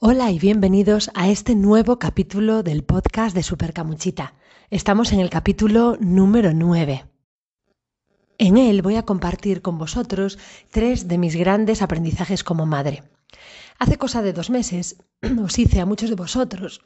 Hola 0.00 0.30
y 0.30 0.38
bienvenidos 0.38 1.10
a 1.14 1.28
este 1.28 1.56
nuevo 1.56 1.98
capítulo 1.98 2.62
del 2.62 2.84
podcast 2.84 3.34
de 3.34 3.42
Supercamuchita. 3.42 4.34
Estamos 4.70 5.10
en 5.10 5.18
el 5.18 5.28
capítulo 5.28 5.96
número 5.98 6.52
9. 6.54 7.04
En 8.38 8.58
él 8.58 8.80
voy 8.80 8.94
a 8.94 9.02
compartir 9.02 9.60
con 9.60 9.76
vosotros 9.76 10.38
tres 10.70 11.08
de 11.08 11.18
mis 11.18 11.34
grandes 11.34 11.82
aprendizajes 11.82 12.44
como 12.44 12.64
madre. 12.64 13.02
Hace 13.80 13.98
cosa 13.98 14.22
de 14.22 14.32
dos 14.32 14.50
meses 14.50 15.02
os 15.42 15.58
hice 15.58 15.80
a 15.80 15.86
muchos 15.86 16.10
de 16.10 16.14
vosotros 16.14 16.80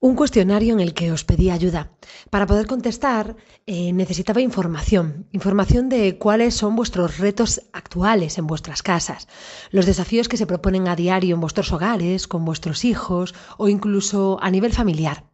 un 0.00 0.16
cuestionario 0.16 0.74
en 0.74 0.80
el 0.80 0.92
que 0.92 1.12
os 1.12 1.24
pedí 1.24 1.50
ayuda. 1.50 1.90
Para 2.30 2.46
poder 2.46 2.66
contestar 2.66 3.36
eh, 3.66 3.92
necesitaba 3.92 4.40
información, 4.40 5.26
información 5.32 5.88
de 5.88 6.18
cuáles 6.18 6.54
son 6.54 6.76
vuestros 6.76 7.18
retos 7.18 7.62
actuales 7.72 8.38
en 8.38 8.46
vuestras 8.46 8.82
casas, 8.82 9.28
los 9.70 9.86
desafíos 9.86 10.28
que 10.28 10.36
se 10.36 10.46
proponen 10.46 10.88
a 10.88 10.96
diario 10.96 11.34
en 11.34 11.40
vuestros 11.40 11.72
hogares, 11.72 12.28
con 12.28 12.44
vuestros 12.44 12.84
hijos 12.84 13.34
o 13.56 13.68
incluso 13.68 14.38
a 14.42 14.50
nivel 14.50 14.72
familiar. 14.72 15.24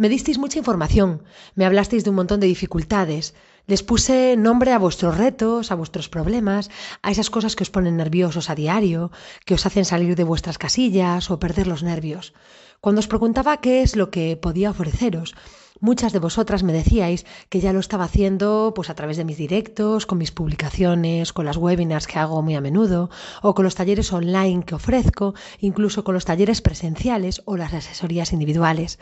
Me 0.00 0.08
disteis 0.08 0.38
mucha 0.38 0.58
información, 0.58 1.24
me 1.54 1.66
hablasteis 1.66 2.04
de 2.04 2.08
un 2.08 2.16
montón 2.16 2.40
de 2.40 2.46
dificultades, 2.46 3.34
les 3.66 3.82
puse 3.82 4.34
nombre 4.38 4.72
a 4.72 4.78
vuestros 4.78 5.18
retos, 5.18 5.70
a 5.70 5.74
vuestros 5.74 6.08
problemas, 6.08 6.70
a 7.02 7.10
esas 7.10 7.28
cosas 7.28 7.54
que 7.54 7.64
os 7.64 7.70
ponen 7.70 7.98
nerviosos 7.98 8.48
a 8.48 8.54
diario, 8.54 9.12
que 9.44 9.52
os 9.52 9.66
hacen 9.66 9.84
salir 9.84 10.16
de 10.16 10.24
vuestras 10.24 10.56
casillas 10.56 11.30
o 11.30 11.38
perder 11.38 11.66
los 11.66 11.82
nervios. 11.82 12.32
Cuando 12.80 13.00
os 13.00 13.08
preguntaba 13.08 13.58
qué 13.58 13.82
es 13.82 13.94
lo 13.94 14.10
que 14.10 14.38
podía 14.38 14.70
ofreceros, 14.70 15.34
muchas 15.80 16.14
de 16.14 16.18
vosotras 16.18 16.62
me 16.62 16.72
decíais 16.72 17.26
que 17.50 17.60
ya 17.60 17.74
lo 17.74 17.80
estaba 17.80 18.04
haciendo 18.04 18.72
pues 18.74 18.88
a 18.88 18.94
través 18.94 19.18
de 19.18 19.26
mis 19.26 19.36
directos, 19.36 20.06
con 20.06 20.16
mis 20.16 20.32
publicaciones, 20.32 21.34
con 21.34 21.44
las 21.44 21.58
webinars 21.58 22.06
que 22.06 22.18
hago 22.18 22.40
muy 22.40 22.54
a 22.54 22.62
menudo, 22.62 23.10
o 23.42 23.54
con 23.54 23.66
los 23.66 23.74
talleres 23.74 24.10
online 24.14 24.64
que 24.64 24.76
ofrezco, 24.76 25.34
incluso 25.58 26.04
con 26.04 26.14
los 26.14 26.24
talleres 26.24 26.62
presenciales 26.62 27.42
o 27.44 27.58
las 27.58 27.74
asesorías 27.74 28.32
individuales. 28.32 28.98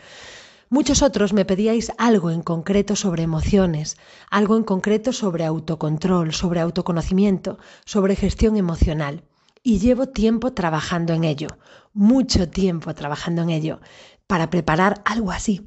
Muchos 0.70 1.00
otros 1.00 1.32
me 1.32 1.46
pedíais 1.46 1.92
algo 1.96 2.30
en 2.30 2.42
concreto 2.42 2.94
sobre 2.94 3.22
emociones, 3.22 3.96
algo 4.30 4.54
en 4.54 4.64
concreto 4.64 5.14
sobre 5.14 5.46
autocontrol, 5.46 6.34
sobre 6.34 6.60
autoconocimiento, 6.60 7.58
sobre 7.86 8.16
gestión 8.16 8.58
emocional 8.58 9.24
y 9.62 9.78
llevo 9.78 10.08
tiempo 10.08 10.52
trabajando 10.52 11.14
en 11.14 11.24
ello, 11.24 11.48
mucho 11.94 12.50
tiempo 12.50 12.94
trabajando 12.94 13.40
en 13.42 13.50
ello, 13.50 13.80
para 14.26 14.50
preparar 14.50 15.00
algo 15.06 15.32
así. 15.32 15.66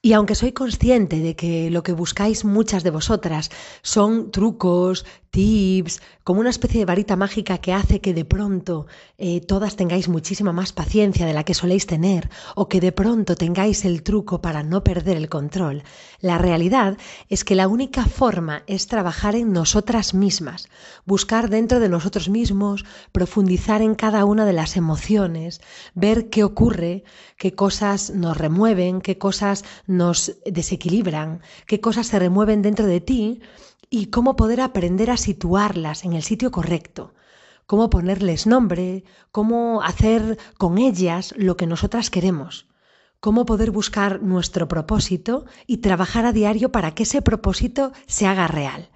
Y 0.00 0.12
aunque 0.12 0.36
soy 0.36 0.52
consciente 0.52 1.18
de 1.18 1.34
que 1.34 1.70
lo 1.70 1.82
que 1.82 1.94
buscáis 1.94 2.44
muchas 2.44 2.84
de 2.84 2.90
vosotras 2.90 3.50
son 3.82 4.30
trucos, 4.30 5.04
tips, 5.34 6.00
como 6.22 6.38
una 6.38 6.50
especie 6.50 6.78
de 6.78 6.84
varita 6.84 7.16
mágica 7.16 7.58
que 7.58 7.72
hace 7.72 8.00
que 8.00 8.14
de 8.14 8.24
pronto 8.24 8.86
eh, 9.18 9.40
todas 9.40 9.74
tengáis 9.74 10.08
muchísima 10.08 10.52
más 10.52 10.72
paciencia 10.72 11.26
de 11.26 11.34
la 11.34 11.42
que 11.42 11.54
soléis 11.54 11.86
tener 11.86 12.30
o 12.54 12.68
que 12.68 12.80
de 12.80 12.92
pronto 12.92 13.34
tengáis 13.34 13.84
el 13.84 14.04
truco 14.04 14.40
para 14.40 14.62
no 14.62 14.84
perder 14.84 15.16
el 15.16 15.28
control. 15.28 15.82
La 16.20 16.38
realidad 16.38 16.96
es 17.28 17.42
que 17.42 17.56
la 17.56 17.66
única 17.66 18.06
forma 18.06 18.62
es 18.68 18.86
trabajar 18.86 19.34
en 19.34 19.52
nosotras 19.52 20.14
mismas, 20.14 20.68
buscar 21.04 21.50
dentro 21.50 21.80
de 21.80 21.88
nosotros 21.88 22.28
mismos, 22.28 22.84
profundizar 23.10 23.82
en 23.82 23.96
cada 23.96 24.24
una 24.24 24.46
de 24.46 24.52
las 24.52 24.76
emociones, 24.76 25.60
ver 25.94 26.30
qué 26.30 26.44
ocurre, 26.44 27.02
qué 27.36 27.54
cosas 27.54 28.10
nos 28.10 28.36
remueven, 28.36 29.00
qué 29.00 29.18
cosas 29.18 29.64
nos 29.88 30.36
desequilibran, 30.46 31.40
qué 31.66 31.80
cosas 31.80 32.06
se 32.06 32.20
remueven 32.20 32.62
dentro 32.62 32.86
de 32.86 33.00
ti 33.00 33.40
y 33.94 34.06
cómo 34.06 34.34
poder 34.34 34.60
aprender 34.60 35.08
a 35.12 35.16
situarlas 35.16 36.04
en 36.04 36.14
el 36.14 36.24
sitio 36.24 36.50
correcto, 36.50 37.14
cómo 37.64 37.90
ponerles 37.90 38.44
nombre, 38.44 39.04
cómo 39.30 39.82
hacer 39.82 40.36
con 40.58 40.78
ellas 40.78 41.32
lo 41.36 41.56
que 41.56 41.68
nosotras 41.68 42.10
queremos, 42.10 42.66
cómo 43.20 43.44
poder 43.46 43.70
buscar 43.70 44.20
nuestro 44.20 44.66
propósito 44.66 45.44
y 45.68 45.76
trabajar 45.76 46.26
a 46.26 46.32
diario 46.32 46.72
para 46.72 46.92
que 46.92 47.04
ese 47.04 47.22
propósito 47.22 47.92
se 48.08 48.26
haga 48.26 48.48
real. 48.48 48.90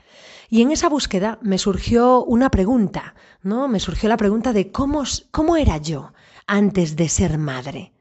Y 0.51 0.63
en 0.63 0.73
esa 0.73 0.89
búsqueda 0.89 1.39
me 1.43 1.59
surgió 1.59 2.25
una 2.25 2.51
pregunta, 2.51 3.15
¿no? 3.41 3.69
Me 3.69 3.79
surgió 3.79 4.09
la 4.09 4.17
pregunta 4.17 4.53
de 4.53 4.73
cómo, 4.73 5.05
cómo 5.31 5.57
era 5.57 5.77
yo 5.77 6.13
antes 6.49 6.97
de 6.97 7.09
ser 7.09 7.39
madre. 7.39 7.93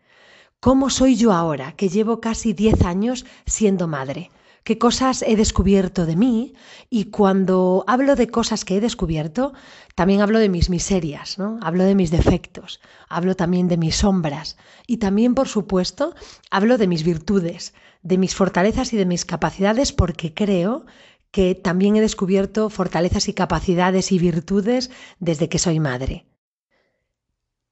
¿Cómo 0.60 0.90
soy 0.90 1.16
yo 1.16 1.32
ahora, 1.32 1.74
que 1.74 1.90
llevo 1.90 2.22
casi 2.22 2.54
10 2.54 2.86
años 2.86 3.28
siendo 3.46 3.88
madre? 3.88 4.32
Qué 4.68 4.78
cosas 4.78 5.24
he 5.26 5.38
descubierto 5.38 6.06
de 6.06 6.18
mí 6.18 6.54
y 6.90 7.06
cuando 7.06 7.86
hablo 7.88 8.18
de 8.18 8.28
cosas 8.28 8.66
que 8.66 8.76
he 8.76 8.82
descubierto, 8.82 9.54
también 9.96 10.20
hablo 10.20 10.40
de 10.40 10.50
mis 10.50 10.70
miserias, 10.70 11.40
¿no? 11.40 11.58
Hablo 11.62 11.86
de 11.86 11.96
mis 11.96 12.12
defectos, 12.12 12.82
hablo 13.08 13.38
también 13.38 13.70
de 13.70 13.78
mis 13.78 13.96
sombras 13.96 14.58
y 14.86 14.98
también, 14.98 15.36
por 15.36 15.48
supuesto, 15.48 16.14
hablo 16.52 16.78
de 16.78 16.88
mis 16.88 17.06
virtudes, 17.06 17.76
de 18.02 18.18
mis 18.18 18.36
fortalezas 18.36 18.92
y 18.92 18.98
de 18.98 19.06
mis 19.06 19.24
capacidades 19.24 19.94
porque 19.94 20.34
creo 20.34 20.86
que 21.32 21.56
también 21.56 21.96
he 21.96 22.02
descubierto 22.02 22.70
fortalezas 22.70 23.30
y 23.30 23.34
capacidades 23.34 24.12
y 24.12 24.20
virtudes 24.20 24.92
desde 25.22 25.48
que 25.48 25.60
soy 25.60 25.80
madre. 25.80 26.26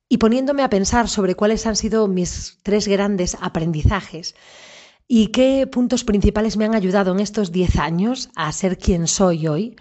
Y 0.08 0.20
poniéndome 0.20 0.64
a 0.64 0.70
pensar 0.70 1.10
sobre 1.10 1.36
cuáles 1.36 1.66
han 1.66 1.76
sido 1.76 2.08
mis 2.08 2.60
tres 2.64 2.88
grandes 2.88 3.36
aprendizajes, 3.42 4.34
¿Y 5.08 5.28
qué 5.28 5.68
puntos 5.68 6.04
principales 6.04 6.58
me 6.58 6.66
han 6.66 6.74
ayudado 6.74 7.12
en 7.12 7.20
estos 7.20 7.52
10 7.52 7.78
años 7.78 8.30
a 8.36 8.52
ser 8.52 8.78
quien 8.78 9.08
soy 9.08 9.48
hoy? 9.48 9.76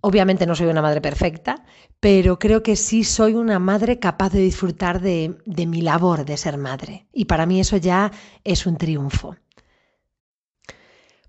Obviamente 0.00 0.46
no 0.46 0.54
soy 0.54 0.68
una 0.68 0.82
madre 0.82 1.00
perfecta, 1.00 1.64
pero 1.98 2.38
creo 2.38 2.62
que 2.62 2.76
sí 2.76 3.02
soy 3.02 3.34
una 3.34 3.58
madre 3.58 3.98
capaz 3.98 4.30
de 4.30 4.40
disfrutar 4.40 5.00
de, 5.00 5.36
mi 5.46 5.80
labor 5.80 6.24
de 6.24 6.36
ser 6.36 6.58
madre. 6.58 7.06
Y 7.12 7.24
para 7.24 7.46
mí 7.46 7.60
eso 7.60 7.76
ya 7.76 8.12
es 8.44 8.66
un 8.66 8.76
triunfo. 8.76 9.36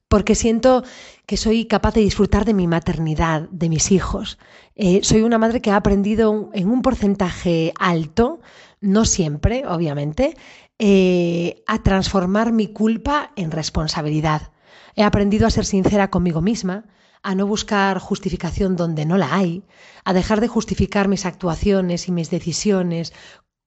Porque 0.08 0.36
siento 0.36 0.84
que 1.26 1.38
soy 1.38 1.66
capaz 1.66 1.96
de 1.96 2.02
disfrutar 2.02 2.46
de 2.46 2.54
mi 2.54 2.68
maternidad, 2.68 3.50
de 3.50 3.70
mis 3.70 3.92
hijos. 3.92 4.38
Eh, 4.76 5.00
soy 5.02 5.24
una 5.24 5.40
madre 5.40 5.60
que 5.60 5.72
ha 5.72 5.76
aprendido 5.76 6.52
en 6.54 6.70
un 6.70 6.84
porcentaje 6.84 7.74
alto, 7.80 8.42
no 8.84 9.06
siempre, 9.06 9.66
obviamente, 9.66 10.36
eh, 10.78 11.64
a 11.68 11.82
transformar 11.82 12.52
mi 12.52 12.68
culpa 12.68 13.32
en 13.36 13.50
responsabilidad. 13.50 14.52
He 14.96 15.04
aprendido 15.04 15.48
a 15.48 15.52
ser 15.52 15.66
sincera 15.66 16.10
conmigo 16.10 16.42
misma, 16.42 16.86
a 17.24 17.34
no 17.34 17.48
buscar 17.48 17.98
justificación 18.00 18.76
donde 18.76 19.06
no 19.06 19.18
la 19.18 19.34
hay, 19.34 19.64
a 20.04 20.12
dejar 20.12 20.42
de 20.42 20.50
justificar 20.50 21.08
mis 21.08 21.26
actuaciones 21.26 22.10
y 22.10 22.12
mis 22.12 22.30
decisiones 22.30 23.14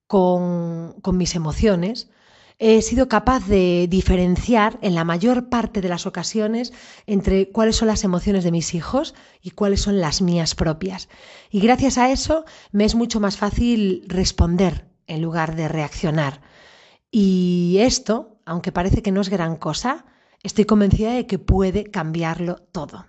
con, 0.07 1.01
con 1.01 1.17
mis 1.17 1.35
emociones. 1.35 2.11
He 2.59 2.83
sido 2.83 3.09
capaz 3.09 3.47
de 3.47 3.87
diferenciar 3.89 4.79
en 4.83 4.95
la 4.95 5.05
mayor 5.05 5.49
parte 5.49 5.81
de 5.81 5.89
las 5.89 6.07
ocasiones 6.07 6.75
entre 7.07 7.51
cuáles 7.51 7.77
son 7.77 7.89
las 7.89 8.05
emociones 8.05 8.45
de 8.45 8.53
mis 8.53 8.75
hijos 8.75 9.15
y 9.41 9.53
cuáles 9.53 9.81
son 9.81 10.01
las 10.01 10.21
mías 10.21 10.55
propias. 10.55 11.09
Y 11.51 11.61
gracias 11.61 11.97
a 11.97 12.11
eso 12.11 12.45
me 12.73 12.85
es 12.85 12.95
mucho 12.95 13.21
más 13.21 13.39
fácil 13.39 14.05
responder 14.09 14.96
en 15.07 15.23
lugar 15.23 15.57
de 15.57 15.69
reaccionar. 15.69 16.41
Y 17.11 17.79
esto, 17.81 18.41
aunque 18.45 18.73
parece 18.73 19.03
que 19.03 19.13
no 19.13 19.21
es 19.21 19.29
gran 19.29 19.57
cosa, 19.57 20.07
estoy 20.43 20.65
convencida 20.65 21.13
de 21.13 21.27
que 21.27 21.39
puede 21.39 21.91
cambiarlo 21.91 22.57
todo. 22.73 23.07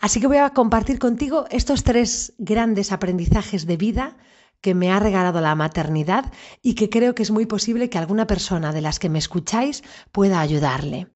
Así 0.00 0.20
que 0.20 0.26
voy 0.26 0.38
a 0.38 0.50
compartir 0.50 0.98
contigo 0.98 1.46
estos 1.50 1.84
tres 1.84 2.34
grandes 2.38 2.92
aprendizajes 2.92 3.66
de 3.66 3.76
vida 3.76 4.16
que 4.60 4.74
me 4.74 4.90
ha 4.90 4.98
regalado 4.98 5.40
la 5.40 5.54
maternidad 5.54 6.32
y 6.62 6.74
que 6.74 6.90
creo 6.90 7.14
que 7.14 7.22
es 7.22 7.30
muy 7.30 7.46
posible 7.46 7.88
que 7.88 7.98
alguna 7.98 8.26
persona 8.26 8.72
de 8.72 8.80
las 8.80 8.98
que 8.98 9.08
me 9.08 9.18
escucháis 9.18 9.84
pueda 10.10 10.40
ayudarle. 10.40 11.08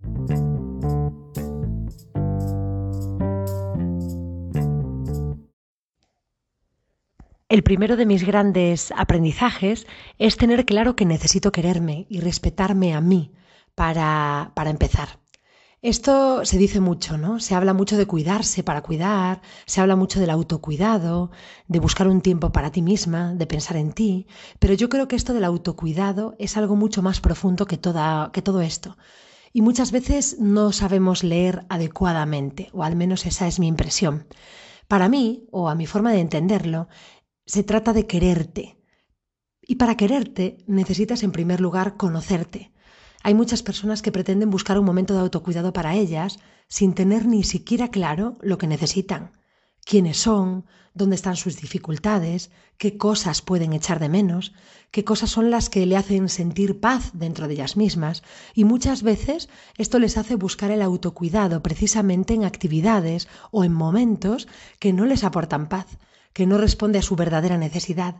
El 7.53 7.63
primero 7.63 7.99
de 7.99 8.07
mis 8.07 8.25
grandes 8.25 8.95
aprendizajes 8.97 9.87
es 10.19 10.39
tener 10.39 10.65
claro 10.65 10.97
que 10.97 11.05
necesito 11.05 11.53
quererme 11.53 12.07
y 12.09 12.21
respetarme 12.21 12.95
a 12.95 13.03
mí 13.03 13.35
para, 13.75 14.53
para 14.55 14.71
empezar. 14.71 15.19
Esto 15.83 16.47
se 16.47 16.57
dice 16.57 16.81
mucho, 16.81 17.19
¿no? 17.19 17.41
Se 17.41 17.55
habla 17.55 17.75
mucho 17.75 17.99
de 17.99 18.07
cuidarse 18.07 18.63
para 18.63 18.81
cuidar, 18.81 19.43
se 19.67 19.83
habla 19.83 19.97
mucho 19.97 20.19
del 20.19 20.31
autocuidado, 20.31 21.31
de 21.69 21.79
buscar 21.79 22.09
un 22.09 22.23
tiempo 22.23 22.53
para 22.53 22.73
ti 22.73 22.81
misma, 22.81 23.35
de 23.35 23.47
pensar 23.47 23.77
en 23.77 23.93
ti, 23.93 24.27
pero 24.59 24.73
yo 24.73 24.89
creo 24.89 25.07
que 25.07 25.17
esto 25.17 25.35
del 25.35 25.45
autocuidado 25.45 26.35
es 26.39 26.57
algo 26.57 26.75
mucho 26.75 27.03
más 27.03 27.21
profundo 27.21 27.67
que, 27.67 27.77
toda, 27.77 28.31
que 28.33 28.41
todo 28.41 28.63
esto. 28.63 28.97
Y 29.53 29.61
muchas 29.61 29.93
veces 29.93 30.39
no 30.41 30.73
sabemos 30.73 31.23
leer 31.23 31.67
adecuadamente, 31.69 32.71
o 32.73 32.83
al 32.83 32.97
menos 32.97 33.27
esa 33.27 33.47
es 33.47 33.59
mi 33.59 33.67
impresión. 33.67 34.27
Para 34.89 35.11
mí, 35.11 35.47
o 35.51 35.69
a 35.69 35.75
mi 35.75 35.87
forma 35.87 36.13
de 36.13 36.21
entenderlo, 36.21 36.89
se 37.47 37.63
trata 37.63 37.93
de 37.93 38.07
quererte. 38.07 38.79
Y 39.61 39.77
para 39.77 39.97
quererte 39.97 40.65
necesitas 40.67 41.23
en 41.23 41.33
primer 41.33 41.61
lugar 41.61 41.97
conocerte. 41.97 42.73
Hay 43.23 43.35
muchas 43.35 43.63
personas 43.63 44.03
que 44.03 44.13
pretenden 44.13 44.51
buscar 44.51 44.79
un 44.79 44.85
momento 44.85 45.15
de 45.15 45.21
autocuidado 45.21 45.73
para 45.73 45.95
ellas 45.95 46.39
sin 46.69 46.95
tener 46.95 47.27
ni 47.27 47.45
siquiera 47.45 47.89
claro 47.89 48.39
lo 48.41 48.59
que 48.59 48.67
necesitan, 48.67 49.33
quiénes 49.85 50.17
son, 50.17 50.67
dónde 50.95 51.17
están 51.17 51.37
sus 51.37 51.57
dificultades, 51.57 52.51
qué 52.79 52.97
cosas 52.97 53.41
pueden 53.41 53.73
echar 53.73 54.01
de 54.01 54.09
menos, 54.09 54.53
qué 54.91 55.05
cosas 55.05 55.31
son 55.31 55.51
las 55.51 55.71
que 55.71 55.87
le 55.87 55.97
hacen 55.97 56.29
sentir 56.29 56.81
paz 56.81 57.13
dentro 57.15 57.47
de 57.47 57.55
ellas 57.55 57.77
mismas. 57.77 58.23
Y 58.55 58.65
muchas 58.65 59.03
veces 59.03 59.49
esto 59.79 59.99
les 59.99 60.19
hace 60.19 60.35
buscar 60.35 60.71
el 60.71 60.83
autocuidado 60.83 61.63
precisamente 61.63 62.35
en 62.35 62.45
actividades 62.45 63.29
o 63.51 63.65
en 63.65 63.73
momentos 63.73 64.49
que 64.81 64.93
no 64.93 65.07
les 65.07 65.25
aportan 65.25 65.69
paz, 65.69 65.87
que 66.33 66.47
no 66.47 66.59
responde 66.59 66.99
a 66.99 67.03
su 67.03 67.17
verdadera 67.17 67.59
necesidad. 67.59 68.17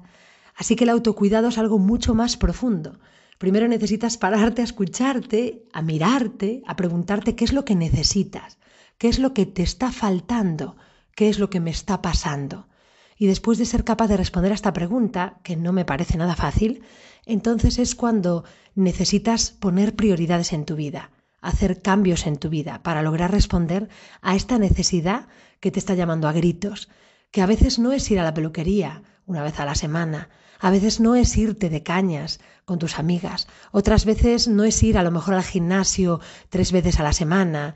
Así 0.57 0.77
que 0.77 0.85
el 0.85 0.91
autocuidado 0.91 1.49
es 1.49 1.59
algo 1.59 1.79
mucho 1.79 2.15
más 2.15 2.37
profundo. 2.37 2.99
Primero 3.39 3.67
necesitas 3.69 4.19
pararte 4.19 4.63
a 4.63 4.65
escucharte, 4.65 5.65
a 5.73 5.83
mirarte, 5.83 6.63
a 6.67 6.77
preguntarte 6.77 7.35
qué 7.35 7.45
es 7.45 7.53
lo 7.53 7.65
que 7.65 7.75
necesitas, 7.75 8.59
qué 8.99 9.09
es 9.09 9.19
lo 9.19 9.35
que 9.35 9.47
te 9.47 9.63
está 9.63 9.91
faltando, 9.91 10.77
qué 11.17 11.29
es 11.29 11.39
lo 11.39 11.51
que 11.51 11.61
me 11.61 11.71
está 11.71 12.03
pasando. 12.03 12.69
Y 13.17 13.27
después 13.27 13.59
de 13.59 13.67
ser 13.67 13.85
capaz 13.85 14.09
de 14.09 14.17
responder 14.17 14.53
a 14.53 14.55
esta 14.55 14.73
pregunta, 14.73 15.39
que 15.43 15.57
no 15.57 15.73
me 15.73 15.85
parece 15.85 16.19
nada 16.19 16.37
fácil, 16.37 16.83
entonces 17.27 17.79
es 17.79 17.95
cuando 17.95 18.45
necesitas 18.75 19.51
poner 19.51 19.95
prioridades 19.95 20.53
en 20.53 20.65
tu 20.65 20.77
vida, 20.77 21.11
hacer 21.41 21.83
cambios 21.83 22.27
en 22.27 22.37
tu 22.37 22.49
vida 22.49 22.83
para 22.83 23.03
lograr 23.03 23.31
responder 23.31 23.89
a 24.23 24.35
esta 24.35 24.59
necesidad 24.59 25.29
que 25.61 25.71
te 25.71 25.79
está 25.79 25.95
llamando 25.95 26.29
a 26.29 26.33
gritos, 26.33 26.89
que 27.33 27.43
a 27.43 27.47
veces 27.47 27.81
no 27.81 27.91
es 27.93 28.09
ir 28.11 28.21
a 28.21 28.25
la 28.25 28.35
peluquería 28.35 29.03
una 29.27 29.43
vez 29.43 29.59
a 29.59 29.65
la 29.65 29.75
semana, 29.75 30.29
a 30.61 30.71
veces 30.71 31.01
no 31.01 31.17
es 31.17 31.37
irte 31.37 31.71
de 31.71 31.83
cañas 31.83 32.39
con 32.65 32.79
tus 32.79 32.99
amigas, 32.99 33.49
otras 33.73 34.05
veces 34.05 34.47
no 34.47 34.63
es 34.63 34.81
ir 34.83 34.97
a 34.97 35.03
lo 35.03 35.11
mejor 35.11 35.35
al 35.35 35.43
gimnasio 35.43 36.21
tres 36.51 36.71
veces 36.71 37.01
a 37.01 37.03
la 37.03 37.13
semana, 37.13 37.75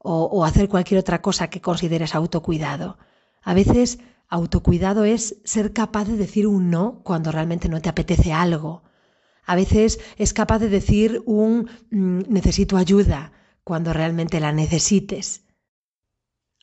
o, 0.00 0.44
hacer 0.44 0.68
cualquier 0.68 1.00
otra 1.00 1.20
cosa 1.20 1.50
que 1.50 1.60
consideres 1.60 2.14
autocuidado. 2.14 2.98
A 3.42 3.52
veces 3.52 3.98
autocuidado 4.28 5.04
es 5.04 5.40
ser 5.44 5.72
capaz 5.72 6.04
de 6.04 6.16
decir 6.16 6.46
un 6.46 6.70
no 6.70 7.02
cuando 7.02 7.32
realmente 7.32 7.68
no 7.68 7.80
te 7.82 7.88
apetece 7.88 8.32
algo. 8.32 8.84
A 9.44 9.56
veces 9.56 9.98
es 10.16 10.32
capaz 10.32 10.60
de 10.60 10.68
decir 10.68 11.22
un 11.26 11.68
mm, 11.90 12.20
necesito 12.28 12.76
ayuda 12.76 13.32
cuando 13.64 13.92
realmente 13.92 14.40
la 14.40 14.52
necesites. 14.52 15.42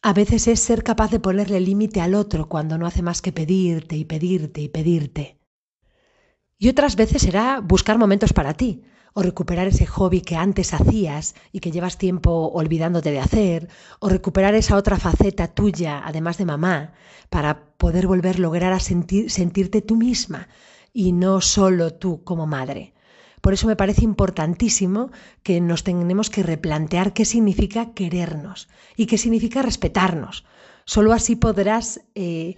A 0.08 0.14
veces 0.14 0.48
es 0.48 0.60
ser 0.60 0.84
capaz 0.84 1.10
de 1.10 1.20
ponerle 1.20 1.60
límite 1.60 2.00
al 2.00 2.14
otro 2.14 2.48
cuando 2.48 2.78
no 2.78 2.86
hace 2.86 3.02
más 3.02 3.24
que 3.24 3.32
pedirte 3.32 3.96
y 3.96 4.06
pedirte 4.06 4.62
y 4.62 4.70
pedirte. 4.70 5.40
Y 6.60 6.70
otras 6.70 6.96
veces 6.96 7.24
será 7.24 7.60
buscar 7.60 7.98
momentos 7.98 8.32
para 8.32 8.54
ti, 8.54 8.84
o 9.16 9.24
recuperar 9.24 9.66
ese 9.66 9.88
hobby 9.88 10.22
que 10.22 10.36
antes 10.36 10.76
hacías 10.76 11.34
y 11.52 11.60
que 11.60 11.72
llevas 11.72 11.98
tiempo 11.98 12.52
olvidándote 12.54 13.10
de 13.10 13.20
hacer, 13.20 13.68
o 14.00 14.08
recuperar 14.08 14.54
esa 14.54 14.76
otra 14.76 15.00
faceta 15.00 15.48
tuya, 15.48 16.04
además 16.06 16.38
de 16.38 16.46
mamá, 16.46 16.94
para 17.32 17.66
poder 17.76 18.06
volver 18.06 18.36
a 18.36 18.42
lograr 18.42 18.74
a 18.74 18.80
sentirte 18.80 19.82
tú 19.82 19.96
misma 19.96 20.50
y 20.94 21.14
no 21.14 21.42
solo 21.42 21.96
tú 21.96 22.24
como 22.24 22.46
madre. 22.46 22.94
Por 23.46 23.54
eso 23.54 23.68
me 23.68 23.76
parece 23.76 24.04
importantísimo 24.04 25.12
que 25.44 25.62
nos 25.62 25.84
tenemos 25.84 26.32
que 26.32 26.42
replantear 26.42 27.14
qué 27.14 27.26
significa 27.26 27.94
querernos 27.94 28.70
y 28.98 29.06
qué 29.06 29.20
significa 29.20 29.62
respetarnos. 29.62 30.46
Solo 30.84 31.14
así 31.14 31.36
podrás 31.36 32.02
eh, 32.16 32.56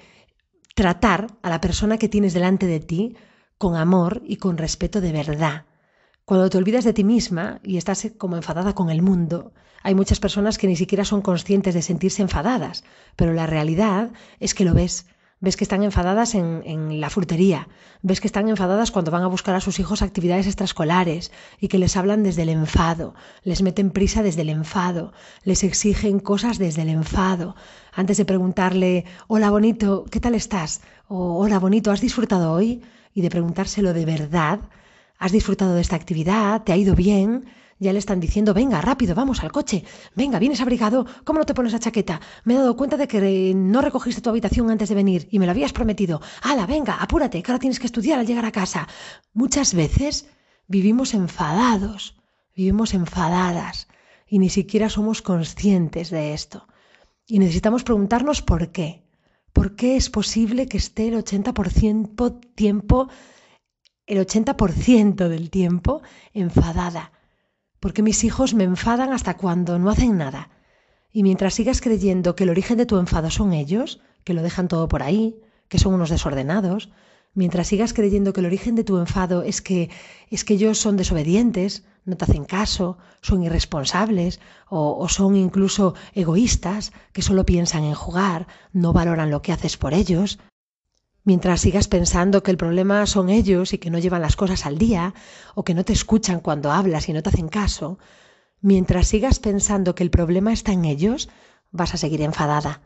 tratar 0.75 1.27
a 1.41 1.49
la 1.49 1.59
persona 1.59 1.97
que 1.97 2.07
tienes 2.07 2.33
delante 2.33 2.67
de 2.67 2.79
ti 2.79 3.17
con 3.57 3.75
amor 3.75 4.21
y 4.25 4.37
con 4.37 4.57
respeto 4.57 5.01
de 5.01 5.11
verdad 5.11 5.65
cuando 6.27 6.49
te 6.49 6.57
olvidas 6.57 6.83
de 6.83 6.91
ti 6.91 7.05
misma 7.05 7.61
y 7.63 7.77
estás 7.77 8.05
como 8.17 8.35
enfadada 8.35 8.75
con 8.75 8.89
el 8.89 9.01
mundo, 9.01 9.53
hay 9.81 9.95
muchas 9.95 10.19
personas 10.19 10.57
que 10.57 10.67
ni 10.67 10.75
siquiera 10.75 11.05
son 11.05 11.21
conscientes 11.21 11.73
de 11.73 11.81
sentirse 11.81 12.21
enfadadas, 12.21 12.83
pero 13.15 13.31
la 13.31 13.47
realidad 13.47 14.11
es 14.41 14.53
que 14.53 14.65
lo 14.65 14.73
ves. 14.73 15.05
Ves 15.39 15.55
que 15.55 15.63
están 15.63 15.83
enfadadas 15.83 16.33
en, 16.33 16.63
en, 16.65 16.99
la 16.99 17.11
frutería, 17.11 17.67
ves 18.01 18.21
que 18.21 18.27
están 18.27 18.49
enfadadas 18.49 18.89
cuando 18.89 19.11
van 19.11 19.21
a 19.21 19.27
buscar 19.27 19.53
a 19.53 19.61
sus 19.61 19.79
hijos 19.79 20.01
actividades 20.01 20.47
extraescolares 20.47 21.31
y 21.59 21.67
que 21.67 21.77
les 21.77 21.95
hablan 21.95 22.23
desde 22.23 22.41
el 22.41 22.49
enfado, 22.49 23.13
les 23.43 23.61
meten 23.61 23.91
prisa 23.91 24.23
desde 24.23 24.41
el 24.41 24.49
enfado, 24.49 25.13
les 25.43 25.63
exigen 25.63 26.19
cosas 26.19 26.57
desde 26.57 26.81
el 26.81 26.89
enfado. 26.89 27.55
Antes 27.93 28.17
de 28.17 28.25
preguntarle, 28.25 29.05
hola 29.27 29.51
bonito, 29.51 30.05
¿qué 30.09 30.19
tal 30.19 30.33
estás? 30.33 30.81
o 31.07 31.37
hola 31.37 31.59
bonito, 31.59 31.91
¿has 31.91 32.01
disfrutado 32.01 32.51
hoy? 32.51 32.81
Y 33.13 33.21
de 33.21 33.29
preguntárselo 33.29 33.93
de 33.93 34.05
verdad, 34.05 34.59
has 35.17 35.31
disfrutado 35.31 35.73
de 35.73 35.81
esta 35.81 35.95
actividad, 35.95 36.63
te 36.63 36.73
ha 36.73 36.77
ido 36.77 36.95
bien, 36.95 37.45
ya 37.79 37.94
le 37.94 38.00
están 38.00 38.19
diciendo, 38.19 38.53
venga, 38.53 38.81
rápido, 38.81 39.15
vamos 39.15 39.44
al 39.44 39.51
coche, 39.51 39.83
venga, 40.15 40.39
vienes 40.39 40.62
abrigado, 40.62 41.06
¿cómo 41.24 41.39
no 41.39 41.45
te 41.45 41.53
pones 41.53 41.74
la 41.74 41.79
chaqueta? 41.79 42.19
Me 42.44 42.53
he 42.53 42.57
dado 42.57 42.75
cuenta 42.75 42.97
de 42.97 43.07
que 43.07 43.53
no 43.56 43.81
recogiste 43.81 44.21
tu 44.21 44.29
habitación 44.29 44.69
antes 44.71 44.89
de 44.89 44.95
venir 44.95 45.27
y 45.31 45.39
me 45.39 45.45
lo 45.45 45.51
habías 45.51 45.74
prometido. 45.74 46.21
¡Hala, 46.41 46.65
venga, 46.65 46.95
apúrate, 46.95 47.41
que 47.41 47.51
ahora 47.51 47.59
tienes 47.59 47.79
que 47.79 47.85
estudiar 47.85 48.19
al 48.19 48.27
llegar 48.27 48.45
a 48.45 48.51
casa! 48.51 48.88
Muchas 49.33 49.74
veces 49.74 50.27
vivimos 50.68 51.13
enfadados, 51.13 52.15
vivimos 52.56 52.94
enfadadas 52.94 53.88
y 54.27 54.39
ni 54.39 54.50
siquiera 54.50 54.89
somos 54.89 55.21
conscientes 55.21 56.09
de 56.09 56.33
esto. 56.33 56.68
Y 57.25 57.39
necesitamos 57.39 57.83
preguntarnos 57.83 58.41
por 58.41 58.71
qué. 58.71 59.03
¿Por 59.53 59.75
qué 59.75 59.95
es 59.95 60.09
posible 60.09 60.68
que 60.68 60.77
esté 60.77 61.07
el 61.07 61.15
80% 61.15 62.39
tiempo 62.56 63.09
el 64.07 64.25
80% 64.25 65.27
del 65.27 65.50
tiempo 65.50 66.01
enfadada, 66.33 67.12
porque 67.79 68.01
mis 68.01 68.24
hijos 68.24 68.53
me 68.53 68.63
enfadan 68.63 69.13
hasta 69.13 69.38
cuando 69.38 69.79
no 69.79 69.89
hacen 69.89 70.18
nada. 70.18 70.50
Y 71.12 71.24
mientras 71.24 71.53
sigas 71.56 71.81
creyendo 71.81 72.35
que 72.35 72.44
el 72.44 72.50
origen 72.50 72.77
de 72.77 72.85
tu 72.85 72.97
enfado 72.97 73.29
son 73.29 73.53
ellos, 73.53 74.01
que 74.24 74.33
lo 74.33 74.41
dejan 74.41 74.68
todo 74.68 74.88
por 74.88 75.03
ahí, 75.03 75.39
que 75.68 75.79
son 75.79 75.94
unos 75.94 76.09
desordenados, 76.09 76.89
mientras 77.33 77.68
sigas 77.68 77.94
creyendo 77.94 78.33
que 78.33 78.39
el 78.41 78.47
origen 78.47 78.75
de 78.75 78.83
tu 78.83 78.97
enfado 78.97 79.44
es 79.44 79.62
que 79.62 79.89
es 80.29 80.44
que 80.44 80.56
ellos 80.56 80.77
son 80.79 80.97
desobedientes, 80.97 81.85
no 82.06 82.18
te 82.18 82.25
hacen 82.25 82.45
caso, 82.45 82.97
son 83.21 83.44
irresponsables 83.44 84.39
o, 84.69 84.97
o 84.97 85.07
son 85.09 85.35
incluso 85.35 85.94
egoístas, 86.13 86.91
que 87.13 87.21
solo 87.21 87.45
piensan 87.45 87.83
en 87.83 87.94
jugar, 87.94 88.47
no 88.73 88.94
valoran 88.94 89.30
lo 89.30 89.41
que 89.41 89.53
haces 89.53 89.77
por 89.77 89.94
ellos, 89.94 90.39
mientras 91.27 91.59
sigas 91.59 91.89
pensando 91.89 92.41
que 92.41 92.51
el 92.51 92.57
problema 92.57 93.06
son 93.06 93.27
ellos 93.29 93.74
y 93.74 93.79
que 93.79 93.89
no 93.89 94.00
llevan 94.00 94.21
las 94.21 94.38
cosas 94.38 94.65
al 94.65 94.77
día, 94.77 95.13
o 95.56 95.65
que 95.65 95.74
no 95.74 95.83
te 95.83 95.91
escuchan 95.91 96.39
cuando 96.39 96.71
hablas 96.71 97.09
y 97.09 97.13
no 97.13 97.21
te 97.21 97.27
hacen 97.27 97.50
caso, 97.50 98.00
mientras 98.62 99.09
sigas 99.09 99.39
pensando 99.39 99.94
que 99.94 100.03
el 100.03 100.09
problema 100.09 100.53
está 100.53 100.71
en 100.71 100.85
ellos, 100.85 101.27
vas 101.69 101.94
a 101.94 101.97
seguir 101.97 102.21
enfadada. 102.21 102.81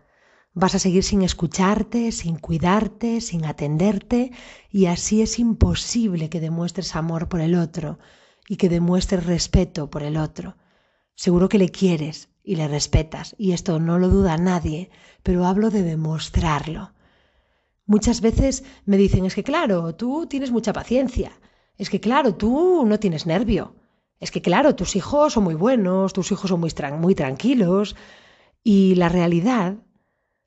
Vas 0.54 0.74
a 0.74 0.80
seguir 0.80 1.04
sin 1.04 1.22
escucharte, 1.22 2.12
sin 2.12 2.36
cuidarte, 2.36 3.22
sin 3.22 3.46
atenderte, 3.46 4.32
y 4.72 4.88
así 4.88 5.22
es 5.22 5.38
imposible 5.38 6.32
que 6.32 6.40
demuestres 6.40 6.96
amor 6.96 7.30
por 7.30 7.42
el 7.42 7.54
otro 7.54 8.00
y 8.48 8.56
que 8.56 8.70
demuestres 8.70 9.24
respeto 9.24 9.92
por 9.92 10.02
el 10.02 10.18
otro. 10.18 10.58
Seguro 11.14 11.48
que 11.48 11.60
le 11.60 11.70
quieres 11.70 12.30
y 12.44 12.56
le 12.56 12.68
respetas, 12.68 13.36
y 13.38 13.52
esto 13.52 13.80
no 13.80 14.00
lo 14.00 14.10
duda 14.10 14.36
nadie, 14.38 14.90
pero 15.22 15.46
hablo 15.46 15.70
de 15.70 15.84
demostrarlo. 15.84 16.92
Muchas 17.94 18.22
veces 18.22 18.64
me 18.86 18.96
dicen, 18.96 19.26
es 19.26 19.36
que 19.36 19.44
claro, 19.44 19.94
tú 19.96 20.26
tienes 20.26 20.50
mucha 20.50 20.72
paciencia, 20.72 21.34
es 21.78 21.90
que 21.90 22.00
claro, 22.00 22.36
tú 22.36 22.86
no 22.86 22.98
tienes 23.00 23.26
nervio, 23.26 23.76
es 24.18 24.32
que 24.32 24.42
claro, 24.42 24.76
tus 24.76 24.96
hijos 24.96 25.34
son 25.34 25.44
muy 25.44 25.56
buenos, 25.56 26.14
tus 26.14 26.32
hijos 26.32 26.50
son 26.50 26.62
muy, 26.62 26.72
muy 27.00 27.16
tranquilos. 27.16 27.98
Y 28.64 28.96
la 28.96 29.10
realidad, 29.10 29.76